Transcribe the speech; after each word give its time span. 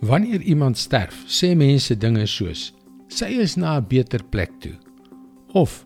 Wanneer 0.00 0.40
iemand 0.40 0.78
sterf, 0.78 1.24
sê 1.26 1.54
mense 1.56 1.96
dinge 1.96 2.26
soos: 2.26 2.72
"Sy 3.08 3.40
is 3.40 3.56
na 3.56 3.76
'n 3.78 3.86
beter 3.88 4.20
plek 4.24 4.50
toe" 4.60 4.76
of 5.52 5.84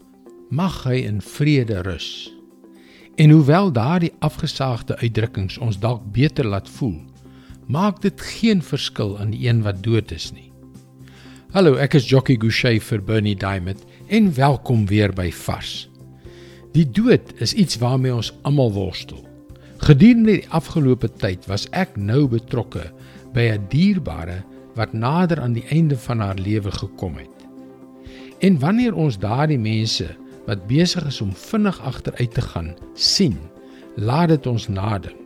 "Mag 0.51 0.83
hy 0.85 0.95
in 1.07 1.21
vrede 1.21 1.81
rus." 1.83 2.35
En 3.15 3.31
hoewel 3.31 3.73
daardie 3.73 4.13
afgesaagde 4.19 4.97
uitdrukkings 4.97 5.59
ons 5.59 5.79
dalk 5.79 6.03
beter 6.13 6.47
laat 6.47 6.69
voel, 6.69 7.01
maak 7.67 8.03
dit 8.03 8.21
geen 8.21 8.63
verskil 8.63 9.19
aan 9.19 9.31
die 9.31 9.49
een 9.49 9.63
wat 9.63 9.83
dood 9.83 10.11
is 10.11 10.33
nie. 10.33 10.53
Hallo, 11.51 11.75
ek 11.75 11.95
is 11.95 12.09
Jockey 12.09 12.37
Gouchee 12.37 12.81
vir 12.81 13.03
Bernie 13.03 13.37
Diamond 13.37 13.85
en 14.09 14.35
welkom 14.35 14.87
weer 14.87 15.13
by 15.13 15.31
Vars. 15.31 15.89
Die 16.73 16.91
dood 16.91 17.33
is 17.41 17.53
iets 17.53 17.79
waarmee 17.79 18.15
ons 18.15 18.33
almal 18.43 18.73
worstel. 18.73 19.27
Gedurende 19.79 20.33
die 20.33 20.49
afgelope 20.49 21.09
tyd 21.09 21.47
was 21.47 21.69
ek 21.71 21.97
nou 21.97 22.29
betrokke 22.29 22.91
by 23.33 23.51
'n 23.53 23.67
dierbare 23.69 24.43
wat 24.75 24.93
nader 24.93 25.41
aan 25.41 25.53
die 25.53 25.67
einde 25.69 25.97
van 25.97 26.21
haar 26.21 26.39
lewe 26.39 26.71
gekom 26.71 27.17
het. 27.17 27.47
En 28.39 28.59
wanneer 28.59 28.95
ons 28.95 29.19
daardie 29.19 29.59
mense 29.59 30.07
wat 30.47 30.67
besig 30.67 31.07
is 31.07 31.21
om 31.21 31.33
vinnig 31.33 31.81
agteruit 31.81 32.35
te 32.35 32.41
gaan 32.41 32.75
sien, 32.95 33.37
laat 33.97 34.29
dit 34.29 34.47
ons 34.47 34.69
nadink. 34.69 35.17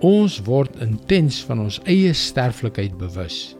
Ons 0.00 0.42
word 0.44 0.76
intens 0.84 1.44
van 1.44 1.60
ons 1.60 1.80
eie 1.84 2.12
sterflikheid 2.12 2.98
bewus. 2.98 3.56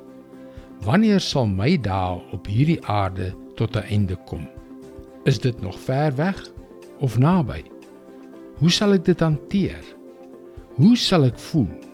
Wanneer 0.84 1.20
sal 1.20 1.46
my 1.46 1.76
dae 1.80 2.18
op 2.32 2.46
hierdie 2.46 2.82
aarde 2.84 3.32
tot 3.56 3.76
'n 3.76 3.88
einde 3.88 4.16
kom? 4.26 4.48
Is 5.24 5.38
dit 5.38 5.60
nog 5.60 5.78
ver 5.80 6.14
weg 6.16 6.50
of 6.98 7.18
naby? 7.18 7.62
Hoe 8.59 8.70
sal 8.70 8.92
ek 8.92 9.04
dit 9.04 9.20
hanteer? 9.20 9.84
Hoe 10.74 10.96
sal 10.96 11.24
ek 11.24 11.38
voel? 11.38 11.85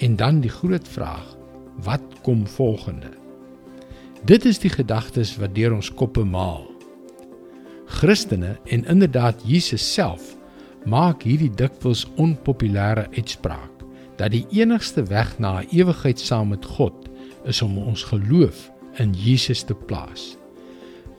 En 0.00 0.16
dan 0.16 0.40
die 0.40 0.50
groot 0.50 0.88
vraag: 0.88 1.36
wat 1.84 2.02
kom 2.22 2.46
volgende? 2.46 3.10
Dit 4.24 4.44
is 4.44 4.58
die 4.58 4.70
gedagtes 4.72 5.36
wat 5.36 5.54
deur 5.54 5.74
ons 5.76 5.92
koppe 5.94 6.24
maal. 6.24 6.66
Christene 7.86 8.56
en 8.64 8.84
inderdaad 8.84 9.42
Jesus 9.44 9.84
self 9.92 10.36
maak 10.88 11.24
hierdie 11.28 11.50
dikwels 11.52 12.06
onpopulêre 12.16 13.08
uitspraak 13.16 13.84
dat 14.20 14.32
die 14.32 14.46
enigste 14.56 15.02
weg 15.08 15.38
na 15.38 15.60
'n 15.60 15.68
ewigheid 15.72 16.20
saam 16.20 16.48
met 16.48 16.64
God 16.64 17.08
is 17.44 17.62
om 17.62 17.78
ons 17.78 18.02
geloof 18.02 18.70
in 18.96 19.12
Jesus 19.14 19.62
te 19.62 19.74
plaas. 19.74 20.36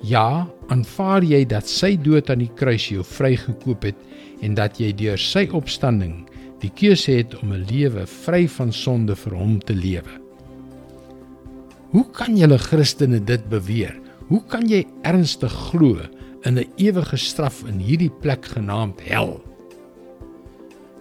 Ja, 0.01 0.47
aanvaar 0.67 1.23
jy 1.23 1.45
dat 1.45 1.67
sy 1.69 1.97
dood 1.97 2.29
aan 2.29 2.41
die 2.41 2.53
kruis 2.55 2.89
jou 2.89 3.03
vrygekoop 3.03 3.83
het 3.83 3.97
en 4.41 4.53
dat 4.53 4.79
jy 4.79 4.93
deur 4.93 5.17
sy 5.17 5.47
opstanding 5.51 6.25
die 6.61 6.71
keuse 6.77 7.17
het 7.17 7.33
om 7.41 7.53
'n 7.53 7.65
lewe 7.69 8.05
vry 8.05 8.47
van 8.47 8.71
sonde 8.71 9.15
vir 9.15 9.33
hom 9.33 9.59
te 9.59 9.73
lewe. 9.73 10.13
Hoe 11.91 12.05
kan 12.11 12.37
julle 12.37 12.57
Christene 12.57 13.19
dit 13.19 13.49
beweer? 13.49 13.99
Hoe 14.29 14.41
kan 14.47 14.67
jy 14.69 14.85
ernstig 15.03 15.51
glo 15.51 15.99
in 16.45 16.57
'n 16.57 16.69
ewige 16.77 17.17
straf 17.17 17.63
in 17.67 17.79
hierdie 17.79 18.13
plek 18.21 18.45
genaamd 18.45 19.01
hel? 19.01 19.41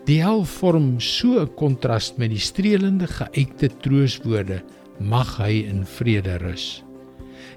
Die 0.06 0.22
hel 0.22 0.44
vorm 0.44 1.00
so 1.00 1.40
'n 1.40 1.54
kontras 1.54 2.14
met 2.16 2.30
die 2.30 2.38
streelende 2.38 3.06
geuite 3.06 3.68
trooswoorde 3.80 4.62
mag 4.98 5.36
hy 5.36 5.66
in 5.68 5.84
vrede 5.84 6.36
rus. 6.36 6.82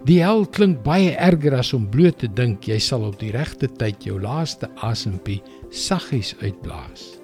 Die 0.06 0.22
hel 0.22 0.46
klink 0.46 0.84
baie 0.84 1.16
erger 1.16 1.56
as 1.56 1.74
om 1.74 1.90
bloot 1.90 2.20
te 2.20 2.28
dink 2.28 2.68
jy 2.68 2.80
sal 2.80 3.04
op 3.04 3.20
die 3.20 3.32
regte 3.32 3.68
tyd 3.68 4.04
jou 4.04 4.20
laaste 4.20 4.70
asempie 4.76 5.42
saggies 5.70 6.36
uitblaas 6.42 7.23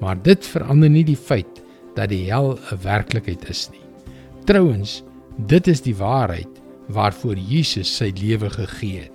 maar 0.00 0.18
dit 0.22 0.46
verander 0.46 0.90
nie 0.90 1.04
die 1.04 1.18
feit 1.18 1.62
dat 1.94 2.08
die 2.08 2.30
hel 2.30 2.58
'n 2.58 2.82
werklikheid 2.82 3.48
is 3.48 3.68
nie. 3.70 3.84
Trouwens, 4.44 5.02
dit 5.46 5.66
is 5.66 5.80
die 5.80 5.96
waarheid 5.96 6.48
waarvoor 6.88 7.36
Jesus 7.36 7.96
sy 7.96 8.12
lewe 8.16 8.50
gegee 8.50 9.00
het. 9.00 9.12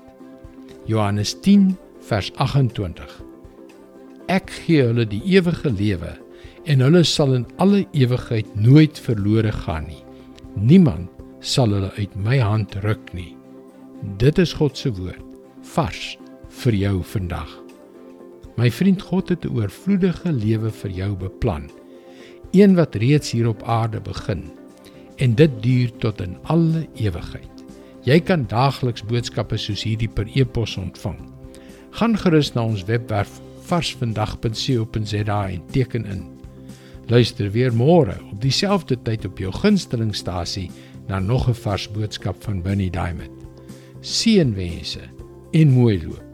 Johannes 0.85 1.33
10 1.41 1.77
vers 1.99 2.31
28. 2.35 3.23
Ek 4.27 4.49
gee 4.49 4.83
hulle 4.83 5.05
die 5.05 5.21
ewige 5.23 5.71
lewe 5.71 6.17
en 6.65 6.79
hulle 6.79 7.03
sal 7.03 7.33
in 7.33 7.47
alle 7.57 7.85
ewigheid 7.91 8.47
nooit 8.55 8.99
verlore 8.99 9.51
gaan 9.51 9.87
nie. 9.87 10.03
Niemand 10.55 11.09
sal 11.39 11.71
hulle 11.75 11.91
uit 11.97 12.15
my 12.15 12.39
hand 12.39 12.75
ruk 12.83 13.13
nie. 13.13 13.35
Dit 14.17 14.37
is 14.37 14.53
God 14.53 14.77
se 14.77 14.91
woord 14.91 15.23
vars 15.73 16.17
vir 16.49 16.75
jou 16.75 17.03
vandag. 17.03 17.62
My 18.55 18.71
vriend 18.71 19.01
God 19.01 19.29
het 19.29 19.45
'n 19.45 19.55
oorvloedige 19.55 20.31
lewe 20.31 20.71
vir 20.71 20.89
jou 20.89 21.15
beplan. 21.15 21.69
Een 22.51 22.75
wat 22.75 22.95
reeds 22.95 23.31
hier 23.31 23.47
op 23.47 23.63
aarde 23.63 24.01
begin 24.01 24.51
en 25.15 25.35
dit 25.35 25.51
duur 25.61 25.91
tot 25.97 26.21
in 26.21 26.37
alle 26.43 26.87
ewigheid. 26.95 27.53
Jy 28.03 28.19
kan 28.19 28.45
daagliks 28.47 29.03
boodskappe 29.03 29.57
soos 29.57 29.83
hierdie 29.83 30.09
per 30.09 30.27
e-pos 30.33 30.77
ontvang. 30.77 31.17
Gaan 31.89 32.17
gerus 32.17 32.53
na 32.53 32.63
ons 32.63 32.83
webwerf 32.83 33.39
varsvandag.co.za 33.69 35.49
en 35.49 35.61
teken 35.71 36.05
in. 36.05 36.23
Luister 37.07 37.51
weer 37.51 37.73
môre 37.73 38.17
op 38.31 38.41
dieselfde 38.41 38.97
tyd 39.01 39.25
op 39.25 39.39
jou 39.39 39.51
gunstelingstasie 39.51 40.69
na 41.07 41.19
nog 41.19 41.47
'n 41.49 41.53
vars 41.53 41.91
boodskap 41.91 42.43
van 42.43 42.61
Bernie 42.61 42.91
Diamond. 42.91 43.31
Seënwense 44.01 45.01
en 45.51 45.69
mooi 45.69 46.03
loop. 46.03 46.32